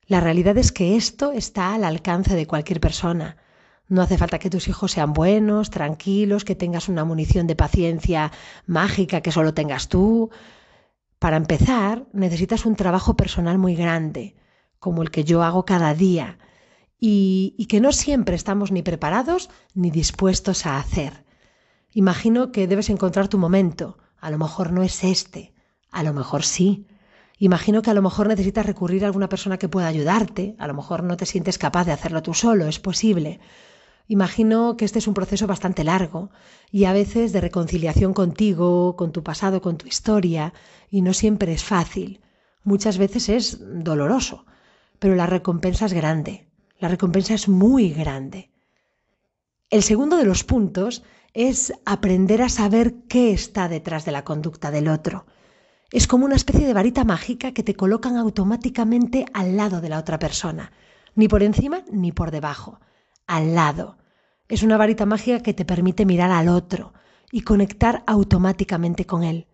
la 0.06 0.20
realidad 0.20 0.56
es 0.56 0.72
que 0.72 0.96
esto 0.96 1.32
está 1.32 1.74
al 1.74 1.84
alcance 1.84 2.34
de 2.34 2.46
cualquier 2.46 2.80
persona. 2.80 3.36
No 3.88 4.00
hace 4.00 4.16
falta 4.16 4.38
que 4.38 4.48
tus 4.48 4.66
hijos 4.68 4.92
sean 4.92 5.12
buenos, 5.12 5.68
tranquilos, 5.68 6.46
que 6.46 6.54
tengas 6.54 6.88
una 6.88 7.04
munición 7.04 7.46
de 7.46 7.56
paciencia 7.56 8.32
mágica 8.66 9.20
que 9.20 9.32
solo 9.32 9.52
tengas 9.52 9.90
tú. 9.90 10.30
Para 11.18 11.36
empezar, 11.36 12.06
necesitas 12.14 12.64
un 12.64 12.74
trabajo 12.74 13.16
personal 13.16 13.58
muy 13.58 13.74
grande, 13.76 14.34
como 14.78 15.02
el 15.02 15.10
que 15.10 15.24
yo 15.24 15.42
hago 15.42 15.66
cada 15.66 15.92
día, 15.92 16.38
y, 17.06 17.66
que 17.66 17.82
no 17.82 17.92
siempre 17.92 18.34
estamos 18.34 18.72
ni 18.72 18.82
preparados 18.82 19.50
ni 19.74 19.90
dispuestos 19.90 20.64
a 20.64 20.78
hacer. 20.78 21.26
Imagino 21.92 22.50
que 22.50 22.66
debes 22.66 22.88
encontrar 22.88 23.28
tu 23.28 23.36
momento. 23.36 23.98
A 24.18 24.30
lo 24.30 24.38
mejor 24.38 24.72
no 24.72 24.82
es 24.82 25.04
este, 25.04 25.52
a 25.90 26.02
lo 26.02 26.14
mejor 26.14 26.44
sí. 26.44 26.86
Imagino 27.38 27.82
que 27.82 27.90
a 27.90 27.94
lo 27.94 28.00
mejor 28.00 28.28
necesitas 28.28 28.64
recurrir 28.64 29.04
a 29.04 29.08
alguna 29.08 29.28
persona 29.28 29.58
que 29.58 29.68
pueda 29.68 29.86
ayudarte, 29.86 30.56
a 30.58 30.66
lo 30.66 30.72
mejor 30.72 31.02
no 31.02 31.18
te 31.18 31.26
sientes 31.26 31.58
capaz 31.58 31.84
de 31.84 31.92
hacerlo 31.92 32.22
tú 32.22 32.32
solo, 32.32 32.66
es 32.66 32.78
posible. 32.78 33.38
Imagino 34.08 34.78
que 34.78 34.86
este 34.86 34.98
es 34.98 35.06
un 35.06 35.12
proceso 35.12 35.46
bastante 35.46 35.84
largo 35.84 36.30
y 36.70 36.86
a 36.86 36.94
veces 36.94 37.34
de 37.34 37.42
reconciliación 37.42 38.14
contigo, 38.14 38.96
con 38.96 39.12
tu 39.12 39.22
pasado, 39.22 39.60
con 39.60 39.76
tu 39.76 39.86
historia, 39.86 40.54
y 40.88 41.02
no 41.02 41.12
siempre 41.12 41.52
es 41.52 41.64
fácil. 41.64 42.22
Muchas 42.62 42.96
veces 42.96 43.28
es 43.28 43.58
doloroso, 43.60 44.46
pero 44.98 45.14
la 45.16 45.26
recompensa 45.26 45.84
es 45.84 45.92
grande. 45.92 46.48
La 46.78 46.88
recompensa 46.88 47.34
es 47.34 47.48
muy 47.48 47.90
grande. 47.90 48.50
El 49.70 49.82
segundo 49.82 50.16
de 50.16 50.24
los 50.24 50.44
puntos 50.44 51.02
es 51.32 51.72
aprender 51.84 52.42
a 52.42 52.48
saber 52.48 52.94
qué 53.08 53.32
está 53.32 53.68
detrás 53.68 54.04
de 54.04 54.12
la 54.12 54.24
conducta 54.24 54.70
del 54.70 54.88
otro. 54.88 55.26
Es 55.90 56.06
como 56.06 56.24
una 56.24 56.36
especie 56.36 56.66
de 56.66 56.74
varita 56.74 57.04
mágica 57.04 57.52
que 57.52 57.62
te 57.62 57.74
colocan 57.74 58.16
automáticamente 58.16 59.26
al 59.32 59.56
lado 59.56 59.80
de 59.80 59.88
la 59.88 59.98
otra 59.98 60.18
persona, 60.18 60.72
ni 61.14 61.28
por 61.28 61.42
encima 61.42 61.84
ni 61.90 62.12
por 62.12 62.30
debajo, 62.30 62.80
al 63.26 63.54
lado. 63.54 63.98
Es 64.48 64.62
una 64.62 64.76
varita 64.76 65.06
mágica 65.06 65.40
que 65.40 65.54
te 65.54 65.64
permite 65.64 66.06
mirar 66.06 66.30
al 66.30 66.48
otro 66.48 66.92
y 67.30 67.42
conectar 67.42 68.02
automáticamente 68.06 69.06
con 69.06 69.22
él. 69.22 69.46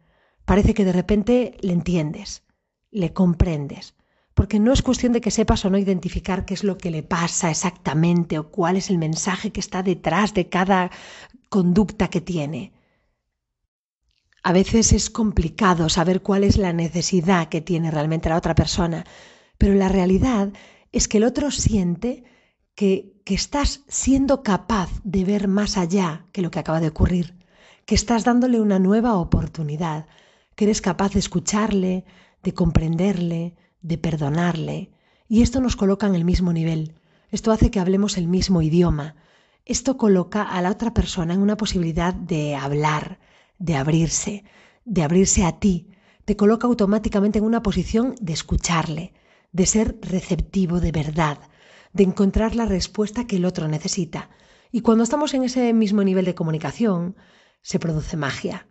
Parece 0.45 0.75
que 0.75 0.85
de 0.85 0.93
repente 0.93 1.57
le 1.61 1.73
entiendes, 1.73 2.43
le 2.91 3.13
comprendes, 3.13 3.95
porque 4.35 4.59
no 4.59 4.73
es 4.73 4.83
cuestión 4.83 5.13
de 5.13 5.21
que 5.21 5.31
sepas 5.31 5.65
o 5.65 5.71
no 5.71 5.79
identificar 5.79 6.45
qué 6.45 6.55
es 6.55 6.65
lo 6.65 6.79
que 6.79 6.91
le 6.91 7.03
pasa 7.03 7.51
exactamente 7.51 8.39
o 8.39 8.51
cuál 8.51 8.77
es 8.77 8.91
el 8.91 8.99
mensaje 8.99 9.51
que 9.51 9.61
está 9.61 9.83
detrás 9.83 10.35
de 10.35 10.49
cada 10.49 10.91
conducta 11.49 12.09
que 12.09 12.21
tiene. 12.21 12.73
A 14.43 14.53
veces 14.53 14.93
es 14.93 15.11
complicado 15.11 15.89
saber 15.89 16.23
cuál 16.23 16.45
es 16.45 16.57
la 16.57 16.73
necesidad 16.73 17.49
que 17.49 17.61
tiene 17.61 17.91
realmente 17.91 18.29
la 18.29 18.37
otra 18.37 18.55
persona, 18.55 19.05
pero 19.59 19.75
la 19.75 19.89
realidad 19.89 20.53
es 20.93 21.09
que 21.09 21.19
el 21.19 21.25
otro 21.25 21.51
siente 21.51 22.25
que, 22.75 23.21
que 23.25 23.35
estás 23.35 23.83
siendo 23.89 24.43
capaz 24.43 24.89
de 25.05 25.25
ver 25.25 25.49
más 25.49 25.77
allá 25.77 26.27
que 26.33 26.41
lo 26.41 26.51
que 26.51 26.61
acaba 26.61 26.81
de 26.81 26.89
ocurrir, 26.89 27.37
que 27.85 27.95
estás 27.95 28.25
dándole 28.25 28.61
una 28.61 28.79
nueva 28.79 29.17
oportunidad, 29.17 30.07
que 30.55 30.65
eres 30.65 30.81
capaz 30.81 31.13
de 31.13 31.19
escucharle, 31.19 32.07
de 32.43 32.55
comprenderle, 32.55 33.57
de 33.83 33.99
perdonarle. 33.99 34.91
Y 35.29 35.43
esto 35.43 35.61
nos 35.61 35.77
coloca 35.77 36.07
en 36.07 36.15
el 36.15 36.25
mismo 36.25 36.53
nivel. 36.53 36.95
Esto 37.31 37.53
hace 37.53 37.71
que 37.71 37.81
hablemos 37.81 38.19
el 38.19 38.27
mismo 38.27 38.63
idioma. 38.63 39.17
Esto 39.65 39.97
coloca 39.97 40.43
a 40.43 40.61
la 40.63 40.71
otra 40.71 40.93
persona 40.93 41.35
en 41.35 41.41
una 41.41 41.57
posibilidad 41.57 42.13
de 42.15 42.57
hablar, 42.57 43.21
de 43.59 43.77
abrirse, 43.77 44.45
de 44.85 45.03
abrirse 45.03 45.45
a 45.45 45.59
ti. 45.59 45.91
Te 46.25 46.37
coloca 46.37 46.67
automáticamente 46.67 47.39
en 47.39 47.45
una 47.45 47.63
posición 47.63 48.15
de 48.21 48.33
escucharle, 48.33 49.13
de 49.53 49.67
ser 49.67 49.99
receptivo 50.03 50.81
de 50.81 50.93
verdad, 50.93 51.39
de 51.93 52.05
encontrar 52.05 52.57
la 52.57 52.67
respuesta 52.67 53.27
que 53.27 53.37
el 53.37 53.45
otro 53.45 53.69
necesita. 53.69 54.31
Y 54.73 54.81
cuando 54.81 55.05
estamos 55.05 55.35
en 55.35 55.45
ese 55.45 55.73
mismo 55.73 56.03
nivel 56.05 56.25
de 56.25 56.35
comunicación, 56.35 57.17
se 57.63 57.79
produce 57.79 58.17
magia. 58.17 58.67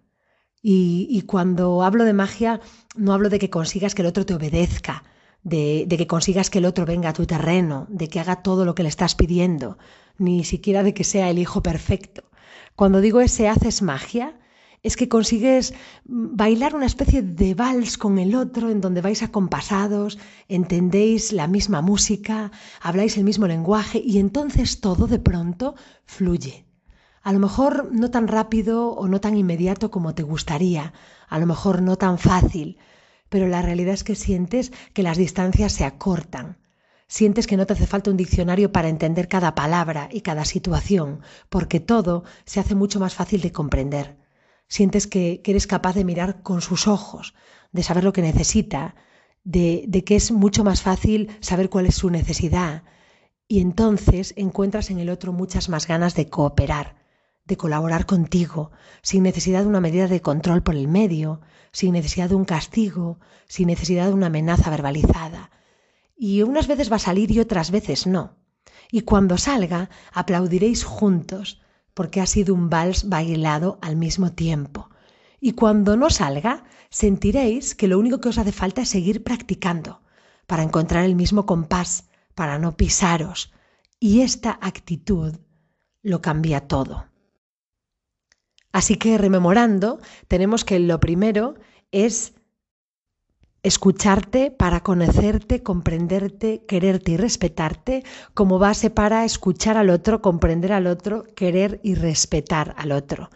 Y, 0.61 1.21
cuando 1.25 1.83
hablo 1.83 2.03
de 2.03 2.13
magia, 2.13 2.59
no 2.95 3.13
hablo 3.13 3.29
de 3.29 3.39
que 3.39 3.49
consigas 3.49 3.95
que 3.95 4.01
el 4.01 4.07
otro 4.07 4.25
te 4.25 4.33
obedezca, 4.33 5.03
de, 5.43 5.85
de, 5.87 5.97
que 5.97 6.07
consigas 6.07 6.49
que 6.49 6.59
el 6.59 6.65
otro 6.65 6.85
venga 6.85 7.09
a 7.09 7.13
tu 7.13 7.25
terreno, 7.25 7.87
de 7.89 8.09
que 8.09 8.19
haga 8.19 8.43
todo 8.43 8.65
lo 8.65 8.75
que 8.75 8.83
le 8.83 8.89
estás 8.89 9.15
pidiendo, 9.15 9.77
ni 10.17 10.43
siquiera 10.43 10.83
de 10.83 10.93
que 10.93 11.05
sea 11.05 11.29
el 11.29 11.39
hijo 11.39 11.63
perfecto. 11.63 12.23
Cuando 12.75 12.99
digo 12.99 13.21
ese 13.21 13.47
haces 13.47 13.81
magia, 13.81 14.37
es 14.83 14.95
que 14.95 15.09
consigues 15.09 15.73
bailar 16.05 16.75
una 16.75 16.85
especie 16.85 17.21
de 17.21 17.53
vals 17.53 17.97
con 17.97 18.17
el 18.17 18.35
otro 18.35 18.69
en 18.69 18.81
donde 18.81 19.01
vais 19.01 19.23
acompasados, 19.23 20.17
entendéis 20.47 21.33
la 21.33 21.47
misma 21.47 21.81
música, 21.81 22.51
habláis 22.81 23.17
el 23.17 23.25
mismo 23.25 23.47
lenguaje 23.47 24.01
y 24.03 24.19
entonces 24.19 24.79
todo 24.79 25.07
de 25.07 25.19
pronto 25.19 25.75
fluye. 26.05 26.68
A 27.29 27.31
lo 27.31 27.37
mejor 27.37 27.91
no 27.91 28.09
tan 28.09 28.27
rápido 28.27 28.89
o 28.89 29.07
no 29.07 29.21
tan 29.21 29.37
inmediato 29.37 29.91
como 29.91 30.15
te 30.15 30.23
gustaría, 30.23 30.93
a 31.27 31.37
lo 31.37 31.45
mejor 31.45 31.83
no 31.83 31.95
tan 31.95 32.17
fácil, 32.17 32.79
pero 33.29 33.47
la 33.47 33.61
realidad 33.61 33.93
es 33.93 34.03
que 34.03 34.15
sientes 34.15 34.71
que 34.93 35.03
las 35.03 35.15
distancias 35.15 35.73
se 35.73 35.85
acortan. 35.85 36.57
Sientes 37.07 37.45
que 37.45 37.55
no 37.55 37.67
te 37.67 37.73
hace 37.73 37.85
falta 37.85 38.09
un 38.09 38.17
diccionario 38.17 38.71
para 38.71 38.89
entender 38.89 39.27
cada 39.27 39.53
palabra 39.53 40.09
y 40.11 40.21
cada 40.21 40.43
situación, 40.43 41.21
porque 41.49 41.79
todo 41.79 42.23
se 42.45 42.59
hace 42.59 42.73
mucho 42.73 42.99
más 42.99 43.13
fácil 43.13 43.41
de 43.41 43.51
comprender. 43.51 44.17
Sientes 44.67 45.05
que, 45.05 45.43
eres 45.45 45.67
capaz 45.67 45.93
de 45.93 46.05
mirar 46.05 46.41
con 46.41 46.61
sus 46.61 46.87
ojos, 46.87 47.35
de 47.71 47.83
saber 47.83 48.05
lo 48.05 48.11
que 48.11 48.23
necesita, 48.23 48.95
de, 49.43 49.87
que 50.03 50.15
es 50.15 50.31
mucho 50.31 50.63
más 50.63 50.81
fácil 50.81 51.29
saber 51.41 51.69
cuál 51.69 51.85
es 51.85 51.93
su 51.93 52.09
necesidad. 52.09 52.81
Y 53.47 53.61
entonces 53.61 54.33
encuentras 54.35 54.89
en 54.89 54.97
el 54.97 55.11
otro 55.11 55.31
muchas 55.31 55.69
más 55.69 55.85
ganas 55.85 56.15
de 56.15 56.27
cooperar, 56.27 56.98
de 57.49 57.57
colaborar 57.57 58.05
contigo, 58.05 58.71
sin 59.01 59.23
necesidad 59.23 59.61
de 59.63 59.67
una 59.67 59.81
medida 59.81 60.07
de 60.07 60.21
control 60.21 60.63
por 60.63 60.75
el 60.75 60.87
medio, 60.87 61.41
sin 61.73 61.93
necesidad 61.93 62.29
de 62.29 62.35
un 62.35 62.45
castigo, 62.45 63.19
sin 63.47 63.67
necesidad 63.67 64.05
de 64.07 64.13
una 64.13 64.27
amenaza 64.27 64.69
verbalizada. 64.69 65.51
Y 66.15 66.43
unas 66.43 66.67
veces 66.67 66.91
va 66.91 66.97
a 66.97 66.99
salir 66.99 67.31
y 67.31 67.39
otras 67.39 67.71
veces 67.71 68.07
no. 68.07 68.37
Y 68.91 69.01
cuando 69.01 69.37
salga, 69.37 69.89
aplaudiréis 70.13 70.83
juntos, 70.83 71.59
porque 71.93 72.21
ha 72.21 72.27
sido 72.27 72.53
un 72.53 72.69
vals 72.69 73.09
bailado 73.09 73.79
al 73.81 73.95
mismo 73.95 74.31
tiempo. 74.31 74.89
Y 75.41 75.53
cuando 75.53 75.97
no 75.97 76.09
salga, 76.09 76.65
sentiréis 76.89 77.73
que 77.75 77.87
lo 77.87 77.97
único 77.97 78.19
que 78.19 78.29
os 78.29 78.37
hace 78.37 78.51
falta 78.51 78.81
es 78.83 78.89
seguir 78.89 79.23
practicando, 79.23 80.01
para 80.45 80.63
encontrar 80.63 81.03
el 81.03 81.15
mismo 81.15 81.45
compás, 81.45 82.09
para 82.35 82.59
no 82.59 82.77
pisaros. 82.77 83.51
Y 83.99 84.21
esta 84.21 84.57
actitud 84.61 85.35
lo 86.03 86.21
cambia 86.21 86.67
todo. 86.67 87.09
Así 88.71 88.95
que 88.95 89.17
rememorando, 89.17 89.99
tenemos 90.27 90.63
que 90.63 90.79
lo 90.79 90.99
primero 90.99 91.55
es 91.91 92.33
escucharte 93.63 94.51
para 94.51 94.81
conocerte, 94.81 95.63
comprenderte, 95.63 96.63
quererte 96.65 97.11
y 97.11 97.17
respetarte 97.17 98.03
como 98.33 98.57
base 98.57 98.89
para 98.89 99.25
escuchar 99.25 99.77
al 99.77 99.89
otro, 99.89 100.21
comprender 100.21 100.71
al 100.71 100.87
otro, 100.87 101.25
querer 101.35 101.79
y 101.83 101.95
respetar 101.95 102.73
al 102.77 102.91
otro. 102.91 103.29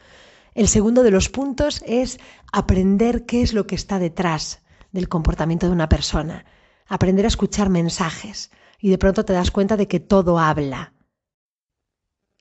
El 0.53 0.67
segundo 0.67 1.03
de 1.03 1.11
los 1.11 1.29
puntos 1.29 1.83
es 1.85 2.19
aprender 2.51 3.25
qué 3.25 3.41
es 3.41 3.53
lo 3.53 3.67
que 3.67 3.75
está 3.75 3.99
detrás 3.99 4.61
del 4.91 5.09
comportamiento 5.09 5.65
de 5.65 5.73
una 5.73 5.89
persona, 5.89 6.45
aprender 6.87 7.25
a 7.25 7.29
escuchar 7.29 7.69
mensajes 7.69 8.51
y 8.79 8.91
de 8.91 8.97
pronto 8.97 9.25
te 9.25 9.33
das 9.33 9.51
cuenta 9.51 9.75
de 9.75 9.87
que 9.87 9.99
todo 9.99 10.39
habla. 10.39 10.93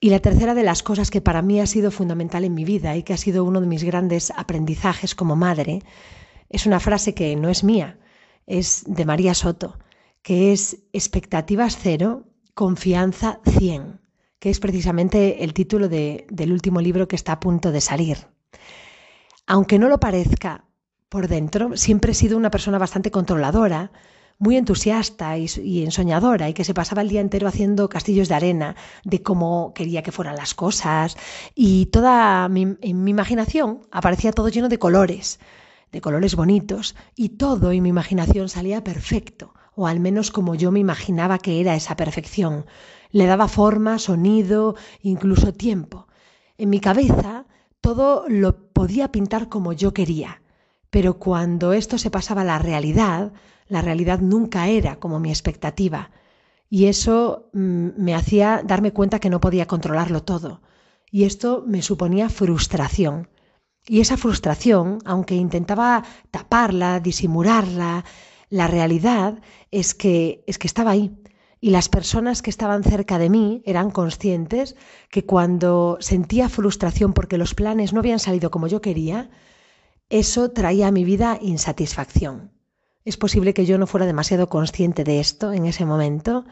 Y 0.02 0.11
la 0.11 0.18
tercera 0.18 0.54
de 0.54 0.64
las 0.64 0.82
cosas 0.82 1.12
que 1.12 1.21
para 1.21 1.42
mí 1.42 1.61
ha 1.61 1.66
sido 1.68 1.92
fundamental 1.92 2.42
en 2.42 2.54
mi 2.54 2.64
vida 2.64 2.97
y 2.97 3.04
que 3.04 3.12
ha 3.12 3.16
sido 3.16 3.44
uno 3.44 3.61
de 3.61 3.68
mis 3.68 3.85
grandes 3.85 4.32
aprendizajes 4.37 5.14
como 5.14 5.37
madre 5.37 5.78
es 6.49 6.66
una 6.66 6.80
frase 6.80 7.14
que 7.14 7.37
no 7.37 7.49
es 7.49 7.62
mía, 7.62 8.00
es 8.49 8.82
de 8.88 9.04
María 9.04 9.32
Soto, 9.32 9.78
que 10.21 10.52
es 10.52 10.78
expectativas 10.92 11.78
cero, 11.80 12.25
confianza 12.52 13.38
cien, 13.44 14.00
que 14.40 14.50
es 14.50 14.59
precisamente 14.59 15.44
el 15.44 15.54
título 15.54 15.88
del 15.88 16.50
último 16.50 16.80
libro 16.80 17.06
que 17.06 17.14
está 17.14 17.35
a 17.35 17.40
punto 17.40 17.71
de 17.71 17.80
salir. 17.80 18.26
Aunque 19.47 19.78
no 19.78 19.88
lo 19.88 20.00
parezca 20.00 20.64
por 21.09 21.28
dentro, 21.28 21.76
siempre 21.76 22.11
he 22.11 22.16
sido 22.16 22.37
una 22.37 22.50
persona 22.50 22.78
bastante 22.78 23.12
controladora, 23.12 23.92
muy 24.39 24.57
entusiasta 24.57 25.37
y, 25.39 25.83
ensoñadora 25.85 26.49
y 26.49 26.55
que 26.55 26.65
se 26.65 26.75
pasaba 26.75 27.03
el 27.03 27.09
día 27.09 27.21
entero 27.21 27.49
haciendo 27.49 27.89
castillos 27.89 28.29
de 28.29 28.35
arena 28.35 28.77
de 29.05 29.23
cómo 29.23 29.73
quería 29.75 30.03
que 30.03 30.12
fueran 30.12 30.37
las 30.37 30.55
cosas 30.55 31.17
y 31.55 31.87
toda 31.87 32.47
en 32.47 33.05
mi 33.05 33.11
imaginación 33.11 33.81
aparecía 33.91 34.33
todo 34.33 34.49
lleno 34.49 34.69
de 34.69 34.79
colores, 34.79 35.39
de 35.93 36.01
colores 36.01 36.35
bonitos, 36.35 36.97
y 37.15 37.31
todo 37.31 37.71
en 37.71 37.83
mi 37.83 37.91
imaginación 37.91 38.49
salía 38.49 38.83
perfecto, 38.83 39.55
o 39.75 39.87
al 39.87 40.01
menos 40.01 40.31
como 40.31 40.55
yo 40.55 40.73
me 40.73 40.81
imaginaba 40.81 41.39
que 41.39 41.61
era 41.61 41.77
esa 41.77 41.97
perfección. 41.97 42.65
Le 43.11 43.27
daba 43.27 43.47
forma, 43.47 43.99
sonido, 43.99 44.75
incluso 45.03 45.53
tiempo. 45.53 46.09
En 46.57 46.71
mi 46.71 46.81
cabeza 46.81 47.45
todo 47.83 48.25
lo 48.29 48.73
podía 48.73 49.12
pintar 49.12 49.49
como 49.49 49.73
yo 49.73 49.93
quería, 49.93 50.41
pero 50.89 51.19
cuando 51.19 51.73
esto 51.73 51.99
se 51.99 52.11
pasaba 52.11 52.43
a 52.43 52.45
la 52.45 52.59
realidad, 52.59 53.33
la 53.73 53.81
realidad 53.81 54.21
nunca 54.21 54.69
era 54.69 54.97
como 54.97 55.19
mi 55.19 55.31
expectativa, 55.31 56.11
y 56.69 56.87
eso 56.87 57.49
mm, 57.55 57.88
me 57.97 58.14
hacía 58.14 58.62
darme 58.64 58.93
cuenta 58.93 59.19
que 59.19 59.31
no 59.31 59.41
podía 59.41 59.67
controlarlo 59.67 60.23
todo, 60.23 60.61
y 61.11 61.25
esto 61.25 61.64
me 61.67 61.81
suponía 61.81 62.29
frustración. 62.29 63.29
Y 63.87 64.00
esa 64.00 64.19
frustración, 64.19 64.99
aunque 65.07 65.35
intentaba 65.35 66.05
taparla, 66.31 67.00
disimularla, 67.00 68.05
la 68.50 68.67
realidad 68.67 69.41
es 69.71 69.95
que, 69.95 70.45
es 70.47 70.59
que 70.59 70.67
estaba 70.67 70.91
ahí. 70.91 71.17
Y 71.61 71.71
las 71.71 71.88
personas 71.88 72.43
que 72.43 72.50
estaban 72.50 72.85
cerca 72.85 73.19
de 73.19 73.31
mí 73.31 73.62
eran 73.64 73.91
conscientes 73.91 74.76
que 75.11 75.25
cuando 75.25 75.97
sentía 76.00 76.50
frustración 76.50 77.14
porque 77.14 77.38
los 77.38 77.55
planes 77.55 77.93
no 77.93 78.00
habían 78.00 78.19
salido 78.19 78.50
como 78.50 78.67
yo 78.67 78.81
quería, 78.83 79.31
eso 80.11 80.50
traía 80.50 80.88
a 80.88 80.93
mi 80.93 81.05
vida 81.05 81.38
insatisfacción. 81.41 82.52
Es 83.04 83.16
posible 83.16 83.52
que 83.52 83.66
yo 83.66 83.78
no 83.78 83.88
fuera 83.88 84.06
demasiado 84.06 84.49
consciente 84.49 85.02
de 85.02 85.18
esto 85.18 85.52
en 85.52 85.66
ese 85.66 85.85
momento, 85.85 86.44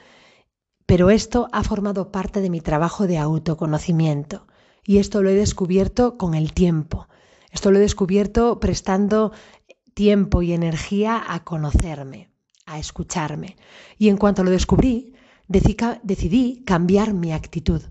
pero 0.85 1.11
esto 1.11 1.49
ha 1.53 1.63
formado 1.63 2.11
parte 2.11 2.41
de 2.41 2.51
mi 2.51 2.61
trabajo 2.61 3.07
de 3.07 3.19
autoconocimiento 3.19 4.49
y 4.85 4.99
esto 4.99 5.23
lo 5.23 5.31
he 5.31 5.35
descubierto 5.35 6.19
con 6.19 6.35
el 6.35 6.53
tiempo. 6.53 7.07
Esto 7.53 7.71
lo 7.71 7.79
he 7.79 7.81
descubierto 7.81 8.59
prestando 8.59 9.31
tiempo 9.95 10.43
y 10.43 10.53
energía 10.53 11.23
a 11.25 11.45
conocerme, 11.45 12.31
a 12.67 12.81
escucharme. 12.81 13.57
Y 13.97 14.09
en 14.09 14.17
cuanto 14.17 14.43
lo 14.43 14.51
descubrí, 14.51 15.15
decidí 15.47 16.65
cambiar 16.65 17.15
mi 17.15 17.33
actitud. 17.33 17.83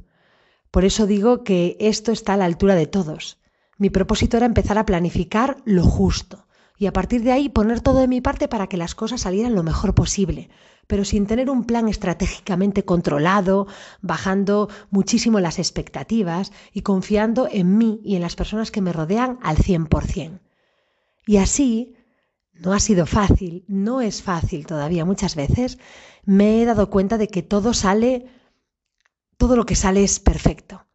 Por 0.69 0.83
eso 0.83 1.07
digo 1.07 1.45
que 1.45 1.77
esto 1.79 2.11
está 2.11 2.33
a 2.33 2.37
la 2.37 2.45
altura 2.45 2.75
de 2.75 2.87
todos. 2.87 3.39
Mi 3.77 3.89
propósito 3.89 4.35
era 4.35 4.45
empezar 4.45 4.77
a 4.77 4.85
planificar 4.85 5.61
lo 5.63 5.85
justo 5.85 6.38
y 6.79 6.87
a 6.87 6.93
partir 6.93 7.23
de 7.23 7.33
ahí 7.33 7.49
poner 7.49 7.81
todo 7.81 7.99
de 7.99 8.07
mi 8.07 8.21
parte 8.21 8.47
para 8.47 8.67
que 8.67 8.77
las 8.77 8.95
cosas 8.95 9.21
salieran 9.21 9.53
lo 9.53 9.63
mejor 9.63 9.93
posible, 9.93 10.49
pero 10.87 11.03
sin 11.03 11.27
tener 11.27 11.49
un 11.49 11.65
plan 11.65 11.89
estratégicamente 11.89 12.85
controlado, 12.85 13.67
bajando 14.01 14.69
muchísimo 14.89 15.41
las 15.41 15.59
expectativas 15.59 16.53
y 16.71 16.81
confiando 16.81 17.49
en 17.51 17.77
mí 17.77 17.99
y 18.05 18.15
en 18.15 18.21
las 18.21 18.37
personas 18.37 18.71
que 18.71 18.81
me 18.81 18.93
rodean 18.93 19.39
al 19.43 19.57
100%. 19.57 20.39
Y 21.27 21.37
así, 21.37 21.95
no 22.53 22.71
ha 22.71 22.79
sido 22.79 23.05
fácil, 23.05 23.65
no 23.67 23.99
es 23.99 24.23
fácil 24.23 24.65
todavía 24.65 25.03
muchas 25.03 25.35
veces, 25.35 25.79
me 26.23 26.61
he 26.61 26.65
dado 26.65 26.89
cuenta 26.89 27.17
de 27.17 27.27
que 27.27 27.43
todo 27.43 27.73
sale, 27.73 28.25
todo 29.35 29.57
lo 29.57 29.65
que 29.65 29.75
sale 29.75 30.05
es 30.05 30.21
perfecto. 30.21 30.85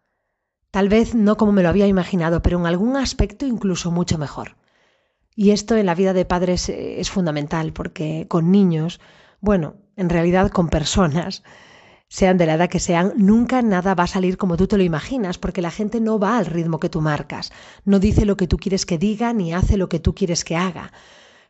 Tal 0.71 0.89
vez 0.89 1.15
no 1.15 1.37
como 1.37 1.53
me 1.53 1.63
lo 1.63 1.69
había 1.69 1.87
imaginado, 1.87 2.41
pero 2.41 2.59
en 2.59 2.65
algún 2.65 2.97
aspecto 2.97 3.45
incluso 3.45 3.91
mucho 3.91 4.17
mejor. 4.17 4.57
Y 5.35 5.51
esto 5.51 5.77
en 5.77 5.87
la 5.87 5.95
vida 5.95 6.13
de 6.13 6.25
padres 6.25 6.69
eh, 6.69 7.01
es 7.01 7.11
fundamental 7.11 7.73
porque 7.73 8.27
con 8.29 8.51
niños, 8.51 9.01
bueno, 9.41 9.77
en 9.97 10.09
realidad 10.09 10.51
con 10.51 10.69
personas, 10.69 11.43
sean 12.09 12.39
de 12.39 12.47
la 12.47 12.55
edad 12.55 12.69
que 12.69 12.79
sean, 12.79 13.13
nunca 13.17 13.63
nada 13.63 13.95
va 13.95 14.05
a 14.05 14.09
salir 14.09 14.37
como 14.37 14.57
tú 14.57 14.67
te 14.67 14.77
lo 14.77 14.85
imaginas, 14.85 15.39
porque 15.39 15.63
la 15.63 15.71
gente 15.71 16.01
no 16.01 16.19
va 16.19 16.39
al 16.39 16.47
ritmo 16.47 16.79
que 16.79 16.89
tú 16.89 17.01
marcas, 17.01 17.53
no 17.85 17.99
dice 17.99 18.25
lo 18.25 18.37
que 18.37 18.47
tú 18.47 18.57
quieres 18.57 18.87
que 18.87 18.99
diga 18.99 19.33
ni 19.33 19.53
hace 19.53 19.77
lo 19.77 19.89
que 19.89 19.99
tú 19.99 20.15
quieres 20.15 20.45
que 20.45 20.57
haga. 20.57 20.93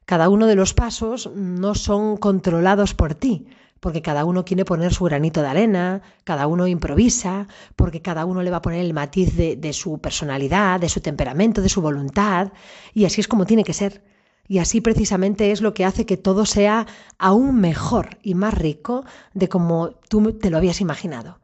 Cada 0.07 0.29
uno 0.29 0.47
de 0.47 0.55
los 0.55 0.73
pasos 0.73 1.31
no 1.35 1.75
son 1.75 2.17
controlados 2.17 2.95
por 2.95 3.15
ti, 3.15 3.47
porque 3.85 4.01
cada 4.01 4.25
uno 4.25 4.47
quiere 4.47 4.65
poner 4.65 4.95
su 4.95 5.05
granito 5.05 5.43
de 5.43 5.49
arena, 5.49 6.01
cada 6.25 6.47
uno 6.47 6.67
improvisa, 6.67 7.49
porque 7.77 8.01
cada 8.01 8.25
uno 8.25 8.43
le 8.43 8.51
va 8.51 8.57
a 8.57 8.63
poner 8.63 8.81
el 8.81 8.95
matiz 8.95 9.37
de, 9.37 9.73
su 9.75 9.99
personalidad, 9.99 10.81
de 10.81 10.89
su 10.89 11.03
temperamento, 11.03 11.61
de 11.61 11.69
su 11.69 11.83
voluntad, 11.83 12.53
y 12.95 13.05
así 13.05 13.21
es 13.21 13.29
como 13.29 13.45
tiene 13.45 13.63
que 13.63 13.75
ser. 13.75 14.03
Y 14.49 14.57
así 14.57 14.81
precisamente 14.81 15.53
es 15.53 15.61
lo 15.61 15.75
que 15.75 15.85
hace 15.85 16.07
que 16.07 16.17
todo 16.17 16.47
sea 16.47 16.87
aún 17.19 17.57
mejor 17.57 18.17
y 18.23 18.35
más 18.35 18.55
rico 18.55 19.05
de 19.35 19.51
como 19.51 19.91
tú 20.09 20.33
te 20.33 20.49
lo 20.49 20.57
habías 20.57 20.81
imaginado. 20.81 21.41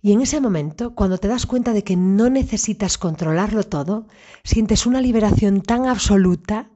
Y 0.00 0.12
en 0.12 0.20
ese 0.20 0.40
momento, 0.40 0.94
cuando 0.94 1.18
te 1.18 1.26
das 1.26 1.44
cuenta 1.44 1.72
de 1.72 1.82
que 1.82 1.96
no 1.96 2.30
necesitas 2.30 2.98
controlarlo 2.98 3.64
todo, 3.64 4.06
sientes 4.44 4.86
una 4.86 5.00
liberación 5.00 5.60
tan 5.60 5.88
absoluta 5.88 6.68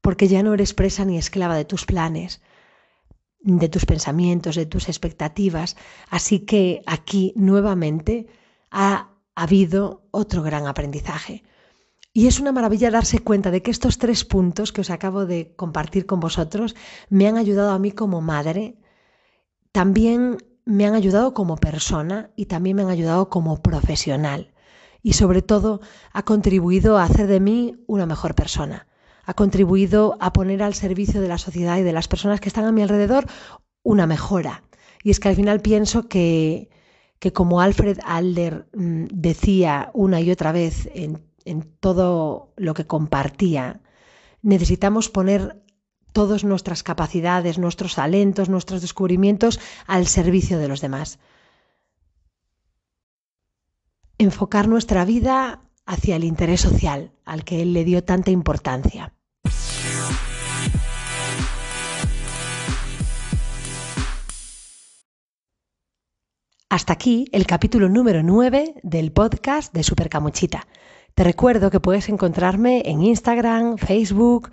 porque 0.00 0.28
ya 0.28 0.44
no 0.44 0.54
eres 0.54 0.74
presa 0.74 1.04
ni 1.04 1.18
esclava 1.18 1.56
de 1.56 1.64
tus 1.64 1.86
planes, 1.86 2.40
de 3.40 3.68
tus 3.68 3.86
pensamientos, 3.86 4.56
de 4.56 4.66
tus 4.66 4.88
expectativas. 4.88 5.76
Así 6.10 6.40
que 6.40 6.82
aquí 6.86 7.32
nuevamente 7.36 8.26
ha 8.70 9.10
habido 9.34 10.08
otro 10.10 10.42
gran 10.42 10.66
aprendizaje. 10.66 11.44
Y 12.12 12.26
es 12.26 12.40
una 12.40 12.52
maravilla 12.52 12.90
darse 12.90 13.20
cuenta 13.20 13.50
de 13.50 13.62
que 13.62 13.70
estos 13.70 13.98
tres 13.98 14.24
puntos 14.24 14.72
que 14.72 14.80
os 14.80 14.90
acabo 14.90 15.26
de 15.26 15.54
compartir 15.54 16.06
con 16.06 16.20
vosotros 16.20 16.74
me 17.08 17.28
han 17.28 17.36
ayudado 17.36 17.70
a 17.70 17.78
mí 17.78 17.92
como 17.92 18.20
madre, 18.20 18.78
también 19.72 20.38
me 20.64 20.86
han 20.86 20.94
ayudado 20.94 21.34
como 21.34 21.56
persona 21.56 22.30
y 22.34 22.46
también 22.46 22.76
me 22.76 22.82
han 22.82 22.90
ayudado 22.90 23.28
como 23.28 23.62
profesional. 23.62 24.52
Y 25.02 25.12
sobre 25.12 25.42
todo 25.42 25.80
ha 26.12 26.24
contribuido 26.24 26.98
a 26.98 27.04
hacer 27.04 27.28
de 27.28 27.40
mí 27.40 27.84
una 27.86 28.06
mejor 28.06 28.34
persona 28.34 28.88
ha 29.28 29.34
contribuido 29.34 30.16
a 30.20 30.32
poner 30.32 30.62
al 30.62 30.72
servicio 30.72 31.20
de 31.20 31.28
la 31.28 31.36
sociedad 31.36 31.76
y 31.76 31.82
de 31.82 31.92
las 31.92 32.08
personas 32.08 32.40
que 32.40 32.48
están 32.48 32.64
a 32.64 32.72
mi 32.72 32.80
alrededor 32.80 33.26
una 33.82 34.06
mejora. 34.06 34.62
Y 35.04 35.10
es 35.10 35.20
que 35.20 35.28
al 35.28 35.36
final 35.36 35.60
pienso 35.60 36.08
que, 36.08 36.70
que 37.18 37.34
como 37.34 37.60
Alfred 37.60 37.98
Adler 38.06 38.68
mm, 38.72 39.04
decía 39.12 39.90
una 39.92 40.22
y 40.22 40.30
otra 40.30 40.50
vez 40.50 40.88
en, 40.94 41.28
en 41.44 41.60
todo 41.78 42.54
lo 42.56 42.72
que 42.72 42.86
compartía, 42.86 43.82
necesitamos 44.40 45.10
poner 45.10 45.62
todas 46.14 46.42
nuestras 46.42 46.82
capacidades, 46.82 47.58
nuestros 47.58 47.96
talentos, 47.96 48.48
nuestros 48.48 48.80
descubrimientos 48.80 49.60
al 49.86 50.06
servicio 50.06 50.58
de 50.58 50.68
los 50.68 50.80
demás. 50.80 51.18
Enfocar 54.16 54.68
nuestra 54.68 55.04
vida 55.04 55.60
hacia 55.84 56.16
el 56.16 56.24
interés 56.24 56.62
social, 56.62 57.12
al 57.26 57.44
que 57.44 57.60
él 57.60 57.74
le 57.74 57.84
dio 57.84 58.02
tanta 58.04 58.30
importancia. 58.30 59.12
Hasta 66.70 66.92
aquí 66.92 67.24
el 67.32 67.46
capítulo 67.46 67.88
número 67.88 68.22
9 68.22 68.74
del 68.82 69.10
podcast 69.10 69.72
de 69.72 69.82
Supercamuchita. 69.82 70.66
Te 71.14 71.24
recuerdo 71.24 71.70
que 71.70 71.80
puedes 71.80 72.10
encontrarme 72.10 72.82
en 72.84 73.02
Instagram, 73.02 73.78
Facebook, 73.78 74.50